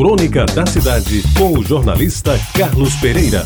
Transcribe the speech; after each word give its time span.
Crônica 0.00 0.46
da 0.46 0.64
Cidade, 0.64 1.22
com 1.36 1.58
o 1.58 1.62
jornalista 1.62 2.32
Carlos 2.56 2.94
Pereira. 3.02 3.42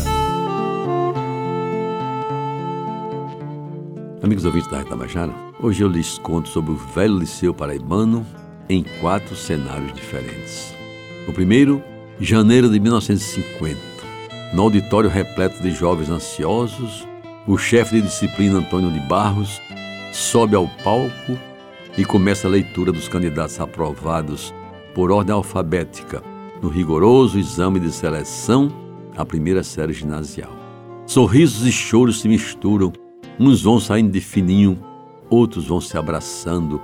Amigos 4.23 4.45
ouvintes 4.45 4.71
da 4.71 4.81
Tabajara, 4.81 5.33
hoje 5.61 5.83
eu 5.83 5.89
lhes 5.89 6.17
conto 6.17 6.47
sobre 6.47 6.71
o 6.71 6.77
velho 6.77 7.19
Liceu 7.19 7.53
Paraibano 7.53 8.25
em 8.69 8.85
quatro 9.01 9.35
cenários 9.35 9.91
diferentes. 9.91 10.73
O 11.27 11.33
primeiro, 11.33 11.83
janeiro 12.21 12.69
de 12.69 12.79
1950. 12.79 13.77
No 14.53 14.61
auditório 14.61 15.09
repleto 15.09 15.61
de 15.61 15.71
jovens 15.71 16.09
ansiosos, 16.09 17.05
o 17.45 17.57
chefe 17.57 17.95
de 17.95 18.03
disciplina 18.03 18.59
Antônio 18.59 18.89
de 18.89 18.99
Barros 19.01 19.61
sobe 20.13 20.55
ao 20.55 20.69
palco 20.85 21.37
e 21.97 22.05
começa 22.05 22.47
a 22.47 22.51
leitura 22.51 22.93
dos 22.93 23.09
candidatos 23.09 23.59
aprovados 23.59 24.53
por 24.93 25.11
ordem 25.11 25.35
alfabética 25.35 26.23
no 26.65 26.71
rigoroso 26.71 27.37
exame 27.37 27.79
de 27.79 27.91
seleção 27.91 28.71
à 29.15 29.23
primeira 29.23 29.61
série 29.61 29.93
ginasial. 29.93 30.49
Sorrisos 31.05 31.67
e 31.67 31.71
choros 31.71 32.21
se 32.21 32.27
misturam, 32.27 32.91
uns 33.39 33.61
vão 33.61 33.79
saindo 33.79 34.11
de 34.11 34.19
fininho, 34.19 34.83
outros 35.29 35.67
vão 35.67 35.79
se 35.79 35.95
abraçando, 35.95 36.81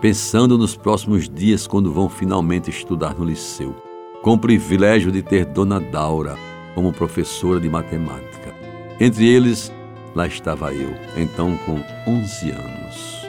pensando 0.00 0.56
nos 0.56 0.76
próximos 0.76 1.28
dias 1.28 1.66
quando 1.66 1.92
vão 1.92 2.08
finalmente 2.08 2.70
estudar 2.70 3.18
no 3.18 3.24
liceu, 3.24 3.74
com 4.22 4.34
o 4.34 4.38
privilégio 4.38 5.10
de 5.10 5.20
ter 5.20 5.44
Dona 5.46 5.80
Daura 5.80 6.36
como 6.72 6.92
professora 6.92 7.58
de 7.58 7.68
matemática. 7.68 8.54
Entre 9.00 9.26
eles, 9.26 9.72
lá 10.14 10.28
estava 10.28 10.72
eu, 10.72 10.94
então 11.16 11.58
com 11.66 11.82
11 12.08 12.50
anos. 12.52 13.26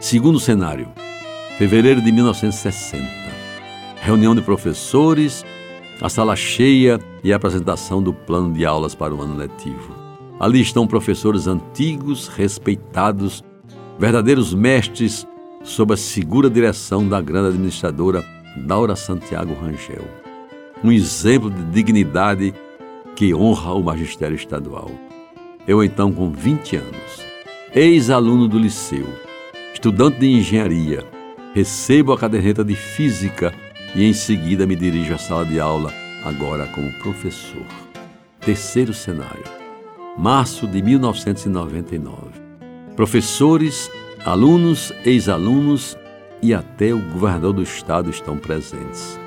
Segundo 0.00 0.40
cenário, 0.40 0.88
fevereiro 1.58 2.00
de 2.00 2.10
1960 2.10 3.20
reunião 4.00 4.34
de 4.34 4.40
professores, 4.40 5.44
a 6.00 6.08
sala 6.08 6.34
cheia 6.34 6.98
e 7.22 7.32
a 7.32 7.36
apresentação 7.36 8.02
do 8.02 8.12
plano 8.12 8.52
de 8.52 8.64
aulas 8.64 8.94
para 8.94 9.14
o 9.14 9.20
ano 9.20 9.36
letivo. 9.36 9.94
Ali 10.40 10.62
estão 10.62 10.86
professores 10.86 11.46
antigos, 11.46 12.26
respeitados, 12.26 13.44
verdadeiros 13.98 14.54
mestres 14.54 15.26
sob 15.62 15.92
a 15.92 15.96
segura 15.96 16.48
direção 16.48 17.06
da 17.06 17.20
grande 17.20 17.48
administradora 17.48 18.24
Daura 18.56 18.96
Santiago 18.96 19.52
Rangel. 19.54 20.04
Um 20.82 20.90
exemplo 20.90 21.50
de 21.50 21.62
dignidade 21.64 22.54
que 23.14 23.34
honra 23.34 23.74
o 23.74 23.82
magistério 23.82 24.34
estadual. 24.34 24.90
Eu, 25.68 25.84
então, 25.84 26.10
com 26.10 26.30
20 26.30 26.76
anos, 26.76 27.24
ex-aluno 27.74 28.48
do 28.48 28.58
liceu, 28.58 29.06
estudante 29.74 30.20
de 30.20 30.32
engenharia, 30.32 31.04
recebo 31.52 32.14
a 32.14 32.18
caderneta 32.18 32.64
de 32.64 32.74
física 32.74 33.52
e 33.94 34.04
em 34.04 34.12
seguida 34.12 34.66
me 34.66 34.76
dirijo 34.76 35.14
à 35.14 35.18
sala 35.18 35.44
de 35.44 35.58
aula, 35.58 35.92
agora 36.24 36.66
como 36.68 36.92
professor. 36.94 37.64
Terceiro 38.40 38.94
cenário. 38.94 39.44
Março 40.16 40.66
de 40.66 40.82
1999. 40.82 42.16
Professores, 42.94 43.90
alunos, 44.24 44.92
ex-alunos 45.04 45.96
e 46.42 46.54
até 46.54 46.92
o 46.92 46.98
governador 46.98 47.52
do 47.52 47.62
estado 47.62 48.10
estão 48.10 48.36
presentes. 48.36 49.18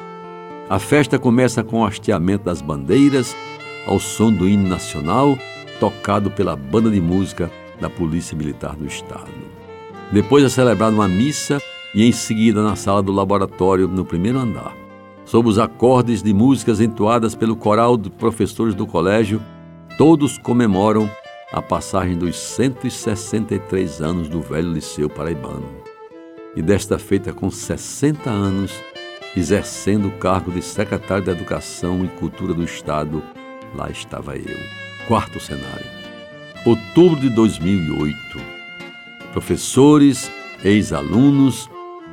A 0.70 0.80
festa 0.80 1.20
começa 1.20 1.64
com 1.64 1.82
o 1.82 1.86
hasteamento 1.86 2.46
das 2.46 2.62
bandeiras 2.62 3.36
ao 3.86 4.00
som 4.00 4.32
do 4.32 4.48
hino 4.48 4.68
nacional, 4.68 5.38
tocado 5.80 6.32
pela 6.32 6.56
banda 6.56 6.90
de 6.90 7.02
música 7.02 7.52
da 7.80 7.90
Polícia 7.90 8.38
Militar 8.38 8.76
do 8.76 8.86
Estado. 8.86 9.28
Depois 10.12 10.44
é 10.44 10.50
celebrada 10.50 10.96
uma 10.96 11.08
missa 11.08 11.62
e 11.94 12.06
em 12.06 12.12
seguida 12.12 12.64
na 12.64 12.76
sala 12.76 13.02
do 13.04 13.12
laboratório, 13.12 13.88
no 13.88 14.04
primeiro 14.04 14.40
andar. 14.40 14.76
Sob 15.26 15.48
os 15.48 15.60
acordes 15.60 16.22
de 16.22 16.34
músicas 16.34 16.82
entoadas 16.82 17.36
pelo 17.36 17.56
coral 17.56 17.96
de 17.98 18.10
professores 18.10 18.76
do 18.76 18.86
colégio, 18.86 19.42
todos 19.98 20.38
comemoram 20.38 21.10
a 21.52 21.62
passagem 21.62 22.18
dos 22.18 22.36
163 22.36 24.02
anos 24.02 24.28
do 24.28 24.42
velho 24.42 24.74
Liceu 24.74 25.10
Paraibano. 25.10 25.70
E 26.56 26.62
desta 26.62 26.98
feita 26.98 27.32
com 27.32 27.50
60 27.50 28.30
anos, 28.30 28.74
exercendo 29.36 30.08
o 30.08 30.18
cargo 30.18 30.52
de 30.52 30.62
secretário 30.62 31.24
de 31.24 31.32
Educação 31.32 32.04
e 32.04 32.08
Cultura 32.08 32.54
do 32.54 32.64
Estado, 32.64 33.24
lá 33.76 33.90
estava 33.90 34.36
eu. 34.36 34.58
Quarto 35.08 35.40
cenário. 35.40 35.86
Outubro 36.66 37.20
de 37.20 37.30
2008. 37.30 38.16
Professores, 39.32 40.32
ex-alunos, 40.64 41.70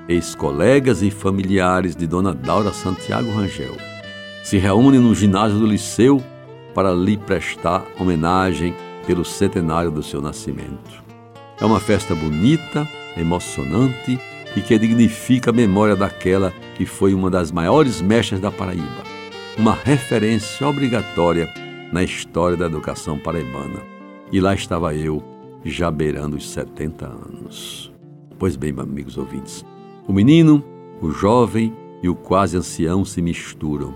ex-colegas 0.09 1.03
e 1.03 1.11
familiares 1.11 1.95
de 1.95 2.07
Dona 2.07 2.35
Daura 2.35 2.73
Santiago 2.73 3.31
Rangel 3.31 3.77
se 4.43 4.59
reúnem 4.59 5.01
no 5.01 5.15
ginásio 5.15 5.59
do 5.59 5.67
Liceu 5.67 6.23
para 6.75 6.93
lhe 6.93 7.17
prestar 7.17 7.85
homenagem 7.99 8.75
pelo 9.07 9.25
centenário 9.25 9.91
do 9.91 10.03
seu 10.03 10.21
nascimento. 10.21 11.03
É 11.61 11.65
uma 11.65 11.81
festa 11.81 12.15
bonita, 12.15 12.89
emocionante 13.17 14.19
e 14.57 14.61
que 14.61 14.79
dignifica 14.79 15.51
a 15.51 15.53
memória 15.53 15.95
daquela 15.95 16.53
que 16.75 16.87
foi 16.87 17.15
uma 17.15 17.31
das 17.31 17.53
maiores 17.53 18.01
mestras 18.01 18.41
da 18.41 18.51
Paraíba, 18.51 19.05
uma 19.59 19.75
referência 19.75 20.67
obrigatória 20.67 21.49
na 21.93 22.03
história 22.03 22.57
da 22.57 22.67
educação 22.67 23.19
paraibana. 23.19 23.83
E 24.33 24.41
lá 24.41 24.55
estava 24.55 24.95
eu, 24.95 25.23
já 25.65 25.91
beirando 25.91 26.37
os 26.37 26.51
70 26.51 27.07
anos. 27.07 27.93
Pois 28.39 28.57
bem, 28.57 28.75
amigos 28.79 29.19
ouvintes, 29.19 29.65
o 30.11 30.13
menino, 30.13 30.61
o 31.01 31.13
jovem 31.13 31.73
e 32.03 32.09
o 32.09 32.17
quase 32.17 32.57
ancião 32.57 33.05
se 33.05 33.23
misturam. 33.23 33.95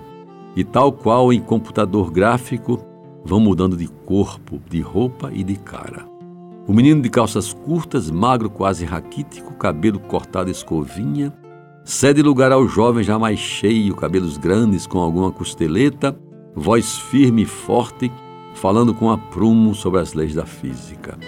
E 0.55 0.63
tal 0.63 0.93
qual 0.93 1.33
em 1.33 1.41
computador 1.41 2.09
gráfico, 2.13 2.79
vão 3.25 3.41
mudando 3.41 3.77
de 3.77 3.89
corpo, 3.89 4.61
de 4.71 4.81
roupa 4.81 5.33
e 5.35 5.43
de 5.43 5.57
cara. 5.57 6.07
O 6.69 6.73
menino 6.73 7.03
de 7.03 7.11
calças 7.11 7.53
curtas, 7.53 8.13
magro, 8.13 8.49
quase 8.49 8.85
raquítico, 8.85 9.55
cabelo 9.55 9.99
cortado 9.99 10.49
escovinha, 10.49 11.33
cede 11.85 12.23
lugar 12.23 12.53
ao 12.53 12.69
jovem 12.69 13.03
já 13.03 13.19
mais 13.19 13.41
cheio, 13.41 13.97
cabelos 13.97 14.39
grandes 14.39 14.87
com 14.87 15.01
alguma 15.01 15.33
costeleta, 15.33 16.17
voz 16.55 16.97
firme 16.97 17.43
e 17.43 17.47
forte, 17.47 18.09
falando 18.55 18.95
com 18.95 19.11
aprumo 19.11 19.75
sobre 19.75 19.99
as 19.99 20.13
leis 20.13 20.33
da 20.33 20.47
física. 20.47 21.19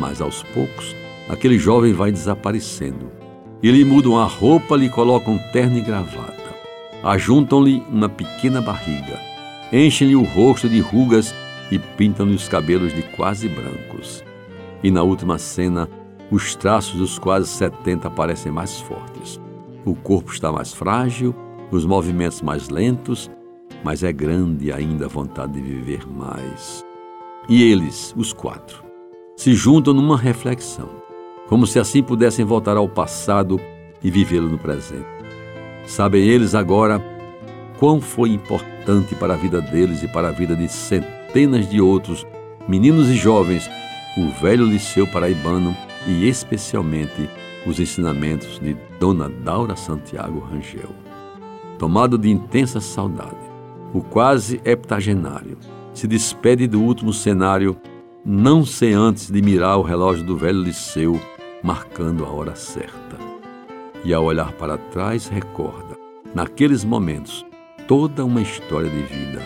Mas 0.00 0.20
aos 0.20 0.42
poucos, 0.42 0.96
aquele 1.28 1.60
jovem 1.60 1.92
vai 1.92 2.10
desaparecendo 2.10 3.24
e 3.62 3.70
lhe 3.70 3.84
mudam 3.84 4.18
a 4.18 4.24
roupa, 4.24 4.76
lhe 4.76 4.88
colocam 4.88 5.38
terno 5.52 5.78
e 5.78 5.80
gravata. 5.80 6.34
Ajuntam-lhe 7.02 7.82
uma 7.90 8.08
pequena 8.08 8.60
barriga, 8.60 9.18
enchem-lhe 9.72 10.16
o 10.16 10.22
rosto 10.22 10.68
de 10.68 10.80
rugas 10.80 11.34
e 11.70 11.78
pintam-lhe 11.78 12.34
os 12.34 12.48
cabelos 12.48 12.94
de 12.94 13.02
quase 13.02 13.48
brancos. 13.48 14.24
E 14.82 14.90
na 14.90 15.02
última 15.02 15.38
cena, 15.38 15.88
os 16.30 16.54
traços 16.54 16.96
dos 16.96 17.18
quase 17.18 17.48
setenta 17.48 18.10
parecem 18.10 18.50
mais 18.50 18.80
fortes. 18.80 19.40
O 19.84 19.94
corpo 19.94 20.32
está 20.32 20.50
mais 20.50 20.72
frágil, 20.72 21.34
os 21.70 21.84
movimentos 21.84 22.42
mais 22.42 22.68
lentos, 22.68 23.30
mas 23.84 24.02
é 24.02 24.12
grande 24.12 24.72
ainda 24.72 25.06
a 25.06 25.08
vontade 25.08 25.52
de 25.52 25.60
viver 25.60 26.06
mais. 26.06 26.84
E 27.48 27.62
eles, 27.62 28.12
os 28.16 28.32
quatro, 28.32 28.82
se 29.36 29.54
juntam 29.54 29.94
numa 29.94 30.16
reflexão 30.16 31.05
como 31.48 31.66
se 31.66 31.78
assim 31.78 32.02
pudessem 32.02 32.44
voltar 32.44 32.76
ao 32.76 32.88
passado 32.88 33.60
e 34.02 34.10
vivê-lo 34.10 34.48
no 34.48 34.58
presente. 34.58 35.06
Sabem 35.86 36.26
eles 36.26 36.54
agora 36.54 37.04
quão 37.78 38.00
foi 38.00 38.30
importante 38.30 39.14
para 39.14 39.34
a 39.34 39.36
vida 39.36 39.60
deles 39.60 40.02
e 40.02 40.08
para 40.08 40.28
a 40.28 40.32
vida 40.32 40.56
de 40.56 40.68
centenas 40.68 41.68
de 41.68 41.80
outros 41.80 42.26
meninos 42.68 43.08
e 43.08 43.14
jovens 43.14 43.68
o 44.16 44.30
velho 44.40 44.64
liceu 44.64 45.06
paraibano 45.06 45.76
e 46.06 46.26
especialmente 46.26 47.28
os 47.66 47.78
ensinamentos 47.78 48.58
de 48.58 48.76
Dona 48.98 49.28
Daura 49.28 49.76
Santiago 49.76 50.38
Rangel. 50.40 50.90
Tomado 51.78 52.16
de 52.16 52.30
intensa 52.30 52.80
saudade, 52.80 53.36
o 53.92 54.00
quase 54.00 54.60
heptagenário 54.64 55.58
se 55.92 56.06
despede 56.06 56.66
do 56.66 56.80
último 56.80 57.12
cenário, 57.12 57.76
não 58.24 58.64
sem 58.64 58.94
antes 58.94 59.30
de 59.30 59.42
mirar 59.42 59.76
o 59.78 59.82
relógio 59.82 60.24
do 60.24 60.36
velho 60.36 60.62
liceu 60.62 61.20
marcando 61.66 62.24
a 62.24 62.30
hora 62.30 62.54
certa. 62.54 63.18
E 64.04 64.14
ao 64.14 64.24
olhar 64.24 64.52
para 64.52 64.78
trás, 64.78 65.26
recorda, 65.26 65.96
naqueles 66.32 66.84
momentos, 66.84 67.44
toda 67.88 68.24
uma 68.24 68.40
história 68.40 68.88
de 68.88 69.02
vida. 69.02 69.42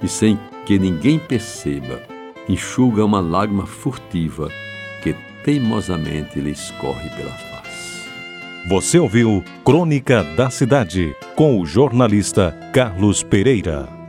E 0.00 0.06
sem 0.06 0.38
que 0.64 0.78
ninguém 0.78 1.18
perceba, 1.18 2.00
enxuga 2.48 3.04
uma 3.04 3.20
lágrima 3.20 3.66
furtiva 3.66 4.48
que 5.02 5.12
teimosamente 5.44 6.38
lhe 6.38 6.52
escorre 6.52 7.10
pela 7.10 7.32
face. 7.32 8.08
Você 8.68 9.00
ouviu 9.00 9.42
Crônica 9.64 10.22
da 10.36 10.50
Cidade 10.50 11.16
com 11.34 11.60
o 11.60 11.66
jornalista 11.66 12.56
Carlos 12.72 13.24
Pereira. 13.24 13.99